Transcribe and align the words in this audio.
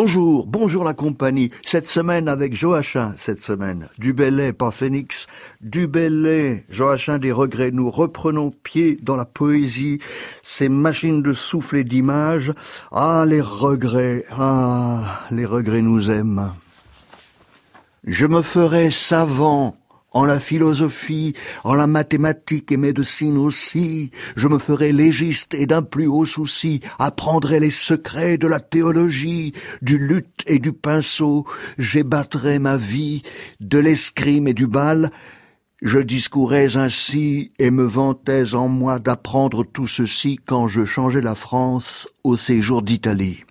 Bonjour, 0.00 0.46
bonjour 0.46 0.84
la 0.84 0.94
compagnie. 0.94 1.50
Cette 1.64 1.88
semaine 1.88 2.28
avec 2.28 2.54
Joachim, 2.54 3.14
cette 3.18 3.42
semaine. 3.42 3.88
Du 3.98 4.12
Bellay, 4.12 4.52
pas 4.52 4.70
Phoenix. 4.70 5.26
Du 5.60 5.86
Bellay, 5.86 6.66
Joachim 6.68 7.18
des 7.18 7.32
regrets. 7.32 7.72
Nous 7.72 7.90
reprenons 7.90 8.50
pied 8.50 8.96
dans 9.02 9.16
la 9.16 9.24
poésie, 9.24 9.98
ces 10.42 10.68
machines 10.68 11.20
de 11.22 11.32
souffle 11.32 11.78
et 11.78 11.84
d'image. 11.84 12.52
Ah, 12.92 13.24
les 13.26 13.40
regrets, 13.40 14.24
ah, 14.30 15.24
les 15.30 15.46
regrets 15.46 15.82
nous 15.82 16.10
aiment. 16.10 16.52
Je 18.04 18.26
me 18.26 18.42
ferai 18.42 18.90
savant 18.90 19.74
en 20.12 20.24
la 20.24 20.40
philosophie, 20.40 21.34
en 21.64 21.74
la 21.74 21.86
mathématique 21.86 22.72
et 22.72 22.76
médecine 22.76 23.36
aussi, 23.36 24.10
je 24.36 24.48
me 24.48 24.58
ferai 24.58 24.92
légiste 24.92 25.54
et 25.54 25.66
d'un 25.66 25.82
plus 25.82 26.06
haut 26.06 26.24
souci, 26.24 26.80
apprendrai 26.98 27.60
les 27.60 27.70
secrets 27.70 28.38
de 28.38 28.46
la 28.46 28.60
théologie, 28.60 29.52
du 29.82 29.98
luth 29.98 30.42
et 30.46 30.58
du 30.58 30.72
pinceau, 30.72 31.46
j'ébattrai 31.78 32.58
ma 32.58 32.76
vie 32.76 33.22
de 33.60 33.78
l'escrime 33.78 34.48
et 34.48 34.54
du 34.54 34.66
bal, 34.66 35.10
je 35.80 35.98
discourais 35.98 36.76
ainsi 36.76 37.52
et 37.58 37.70
me 37.70 37.84
vantais 37.84 38.54
en 38.54 38.66
moi 38.66 38.98
d'apprendre 38.98 39.62
tout 39.64 39.86
ceci 39.86 40.40
quand 40.44 40.66
je 40.66 40.84
changeais 40.84 41.20
la 41.20 41.36
France 41.36 42.08
au 42.24 42.36
séjour 42.36 42.82
d'Italie. 42.82 43.44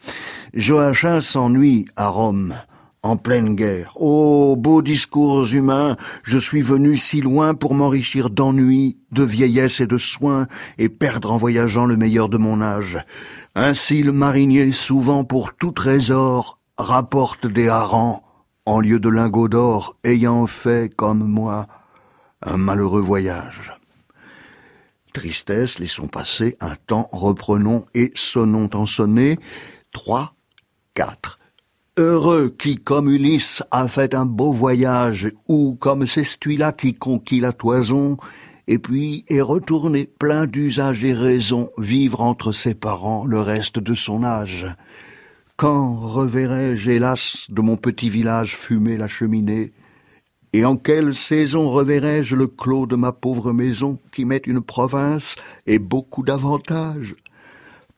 Joachim 0.54 1.21
s'ennuie 1.21 1.85
à 1.96 2.10
Rome 2.10 2.55
en 3.04 3.18
pleine 3.18 3.56
guerre. 3.56 3.94
Ô 3.96 4.56
beaux 4.58 4.82
discours 4.82 5.54
humains, 5.54 5.98
je 6.24 6.38
suis 6.38 6.62
venu 6.62 6.98
si 6.98 7.22
loin 7.22 7.54
pour 7.54 7.74
m'enrichir 7.74 8.30
d'ennui, 8.30 8.98
de 9.12 9.24
vieillesse 9.24 9.80
et 9.80 9.88
de 9.88 9.98
soins, 9.98 10.48
et 10.78 10.90
perdre 10.90 11.32
en 11.32 11.38
voyageant 11.38 11.86
le 11.86 11.98
meilleur 11.98 12.30
de 12.30 12.38
mon 12.38 12.62
âge. 12.62 12.98
Ainsi 13.55 14.04
le 14.04 14.12
marinier, 14.12 14.72
souvent 14.72 15.24
pour 15.24 15.54
tout 15.54 15.72
trésor, 15.72 16.60
rapporte 16.78 17.48
des 17.48 17.70
harengs, 17.70 18.21
en 18.66 18.82
lieu 18.82 18.99
de 18.99 19.10
lingots 19.10 19.48
d'or, 19.48 19.98
ayant 20.04 20.46
fait, 20.46 20.93
comme 20.93 21.24
moi, 21.24 21.68
un 22.41 22.58
malheureux 22.58 23.02
voyage. 23.02 23.71
Tristesse, 25.14 25.80
laissons 25.80 26.08
passer 26.08 26.55
un 26.60 26.76
temps, 26.76 27.10
reprenons 27.12 27.86
et 27.96 28.12
sonnons 28.14 28.70
en 28.74 28.86
sonner. 28.86 29.40
Trois, 29.91 30.36
quatre. 30.93 31.40
Heureux 31.99 32.53
qui, 32.55 32.76
comme 32.76 33.09
Ulysse, 33.09 33.63
a 33.71 33.87
fait 33.87 34.13
un 34.13 34.27
beau 34.27 34.53
voyage, 34.53 35.31
ou 35.48 35.76
comme 35.79 36.05
Cestuila 36.05 36.71
qui 36.71 36.93
conquit 36.93 37.40
la 37.40 37.53
toison, 37.53 38.17
et 38.67 38.77
puis 38.77 39.26
est 39.29 39.41
retourné 39.41 40.05
plein 40.05 40.45
d'usage 40.45 41.03
et 41.03 41.15
raison 41.15 41.71
vivre 41.79 42.21
entre 42.21 42.51
ses 42.51 42.75
parents 42.75 43.25
le 43.25 43.40
reste 43.40 43.79
de 43.79 43.95
son 43.95 44.23
âge. 44.23 44.68
Quand 45.55 45.95
reverrai-je, 45.95 46.91
hélas, 46.91 47.48
de 47.49 47.62
mon 47.62 47.77
petit 47.77 48.12
village 48.12 48.55
fumer 48.55 48.95
la 48.95 49.07
cheminée 49.07 49.73
Et 50.53 50.65
en 50.65 50.75
quelle 50.75 51.15
saison 51.15 51.68
reverrai-je 51.71 52.35
le 52.35 52.45
clos 52.45 52.85
de 52.85 52.95
ma 52.95 53.12
pauvre 53.12 53.53
maison 53.53 53.98
qui 54.12 54.23
met 54.23 54.41
une 54.45 54.62
province 54.62 55.35
et 55.65 55.79
beaucoup 55.79 56.21
d'avantages 56.21 57.15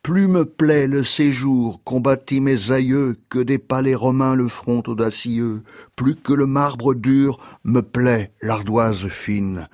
plus 0.10 0.28
me 0.28 0.44
plaît 0.44 0.88
le 0.88 1.04
séjour 1.04 1.84
bâti 1.86 2.42
mes 2.42 2.72
aïeux 2.72 3.20
que 3.30 3.38
des 3.38 3.60
palais 3.60 3.94
romains 3.94 4.34
le 4.34 4.48
front 4.48 4.82
audacieux. 4.88 5.62
Plus 5.96 6.16
que 6.16 6.34
le 6.34 6.48
marbre 6.48 6.96
dur 6.96 7.40
me 7.64 7.82
plaît 7.82 8.34
l'ardoise 8.42 9.08
fine. 9.08 9.68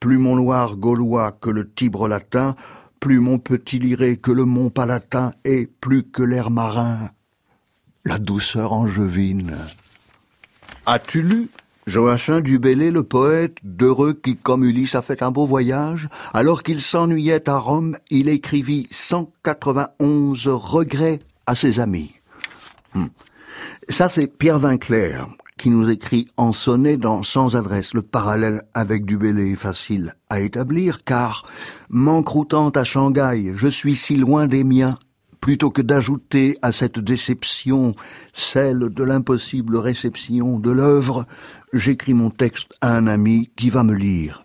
Plus 0.00 0.18
mon 0.18 0.34
noir 0.34 0.76
gaulois 0.76 1.30
que 1.30 1.50
le 1.50 1.70
Tibre 1.72 2.08
latin, 2.08 2.56
plus 2.98 3.20
mon 3.20 3.38
petit 3.38 3.78
liré 3.78 4.16
que 4.16 4.32
le 4.32 4.44
mont 4.44 4.70
palatin, 4.70 5.34
et 5.44 5.68
plus 5.80 6.02
que 6.02 6.24
l'air 6.24 6.50
marin, 6.50 7.10
la 8.04 8.18
douceur 8.18 8.72
angevine. 8.72 9.56
As-tu 10.84 11.22
lu 11.22 11.48
Joachim 11.90 12.40
du 12.40 12.58
le 12.58 13.02
poète, 13.02 13.56
d'heureux 13.64 14.12
qui, 14.12 14.36
comme 14.36 14.62
Ulysse, 14.62 14.94
a 14.94 15.02
fait 15.02 15.24
un 15.24 15.32
beau 15.32 15.44
voyage, 15.44 16.08
alors 16.32 16.62
qu'il 16.62 16.80
s'ennuyait 16.80 17.48
à 17.48 17.58
Rome, 17.58 17.96
il 18.10 18.28
écrivit 18.28 18.86
191 18.92 20.46
regrets 20.46 21.18
à 21.46 21.56
ses 21.56 21.80
amis. 21.80 22.12
Hmm. 22.94 23.06
Ça, 23.88 24.08
c'est 24.08 24.28
Pierre 24.28 24.60
Vinclair 24.60 25.26
qui 25.58 25.68
nous 25.68 25.90
écrit 25.90 26.28
en 26.38 26.52
sonnet 26.52 26.96
dans 26.96 27.22
Sans 27.22 27.54
adresse. 27.54 27.92
Le 27.92 28.00
parallèle 28.00 28.62
avec 28.72 29.04
du 29.04 29.18
Bellay 29.18 29.50
est 29.50 29.56
facile 29.56 30.14
à 30.30 30.40
établir, 30.40 31.04
car, 31.04 31.44
m'encroutant 31.90 32.70
à 32.70 32.84
Shanghai, 32.84 33.52
je 33.56 33.68
suis 33.68 33.96
si 33.96 34.16
loin 34.16 34.46
des 34.46 34.64
miens, 34.64 34.96
plutôt 35.40 35.70
que 35.70 35.82
d'ajouter 35.82 36.58
à 36.62 36.72
cette 36.72 36.98
déception 36.98 37.94
celle 38.32 38.90
de 38.90 39.04
l'impossible 39.04 39.76
réception 39.76 40.58
de 40.58 40.70
l'œuvre, 40.70 41.26
j'écris 41.72 42.14
mon 42.14 42.30
texte 42.30 42.74
à 42.80 42.96
un 42.96 43.06
ami 43.06 43.50
qui 43.56 43.70
va 43.70 43.82
me 43.82 43.94
lire. 43.94 44.44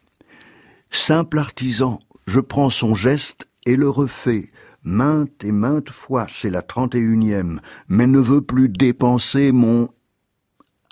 Simple 0.89 1.39
artisan, 1.39 1.99
je 2.27 2.39
prends 2.39 2.69
son 2.69 2.95
geste 2.95 3.47
et 3.65 3.75
le 3.75 3.89
refais, 3.89 4.49
maintes 4.83 5.43
et 5.43 5.51
maintes 5.51 5.89
fois, 5.89 6.25
c'est 6.29 6.49
la 6.49 6.61
trente 6.61 6.95
et 6.95 6.99
unième, 6.99 7.59
mais 7.87 8.07
ne 8.07 8.19
veux 8.19 8.41
plus 8.41 8.69
dépenser 8.69 9.51
mon 9.51 9.89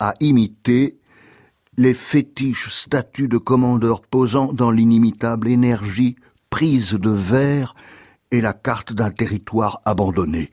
à 0.00 0.14
imiter 0.20 0.98
les 1.76 1.94
fétiches 1.94 2.68
statues 2.70 3.28
de 3.28 3.38
commandeurs 3.38 4.02
posant 4.02 4.52
dans 4.52 4.70
l'inimitable 4.70 5.48
énergie 5.48 6.16
prise 6.50 6.92
de 6.92 7.10
verre 7.10 7.74
et 8.34 8.40
la 8.40 8.52
carte 8.52 8.92
d'un 8.92 9.10
territoire 9.10 9.80
abandonné. 9.84 10.50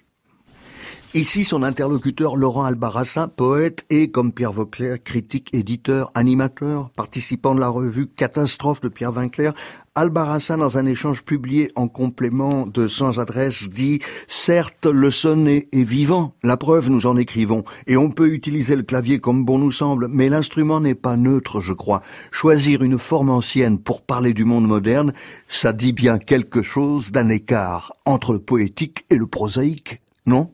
Ici, 1.13 1.43
son 1.43 1.63
interlocuteur 1.63 2.37
Laurent 2.37 2.63
Albarrassin, 2.63 3.27
poète 3.27 3.83
et, 3.89 4.09
comme 4.11 4.31
Pierre 4.31 4.53
Vauclair, 4.53 5.03
critique, 5.03 5.49
éditeur, 5.51 6.09
animateur, 6.15 6.89
participant 6.91 7.53
de 7.53 7.59
la 7.59 7.67
revue 7.67 8.07
Catastrophe 8.07 8.79
de 8.79 8.87
Pierre 8.87 9.11
Vinclair, 9.11 9.51
Albarrassin, 9.93 10.57
dans 10.57 10.77
un 10.77 10.85
échange 10.85 11.23
publié 11.23 11.69
en 11.75 11.89
complément 11.89 12.65
de 12.65 12.87
Sans 12.87 13.19
adresse, 13.19 13.69
dit 13.69 13.99
«Certes, 14.27 14.85
le 14.85 15.11
sonnet 15.11 15.67
est 15.73 15.83
vivant, 15.83 16.33
la 16.43 16.55
preuve 16.55 16.89
nous 16.89 17.05
en 17.05 17.17
écrivons, 17.17 17.65
et 17.87 17.97
on 17.97 18.09
peut 18.09 18.31
utiliser 18.31 18.77
le 18.77 18.83
clavier 18.83 19.19
comme 19.19 19.43
bon 19.43 19.57
nous 19.57 19.73
semble, 19.73 20.07
mais 20.07 20.29
l'instrument 20.29 20.79
n'est 20.79 20.95
pas 20.95 21.17
neutre, 21.17 21.59
je 21.59 21.73
crois. 21.73 22.01
Choisir 22.31 22.83
une 22.83 22.97
forme 22.97 23.31
ancienne 23.31 23.79
pour 23.79 24.01
parler 24.01 24.33
du 24.33 24.45
monde 24.45 24.65
moderne, 24.65 25.11
ça 25.49 25.73
dit 25.73 25.91
bien 25.91 26.19
quelque 26.19 26.61
chose 26.61 27.11
d'un 27.11 27.27
écart 27.27 27.91
entre 28.05 28.31
le 28.31 28.39
poétique 28.39 29.03
et 29.09 29.15
le 29.17 29.27
prosaïque, 29.27 29.99
non?» 30.25 30.53